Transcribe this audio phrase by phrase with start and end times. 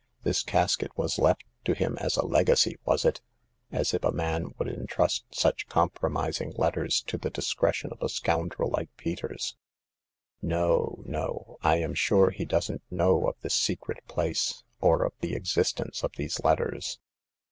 [0.23, 3.21] This casket was left to him as a legacy, was it?
[3.71, 8.71] As if a man would entrust such compromising letters to the discretion of a scoundrel
[8.71, 9.55] like Peters!
[10.41, 15.35] No, no; I am sure he doesn^t know of this secret place, or of the
[15.35, 16.97] existence of these letters.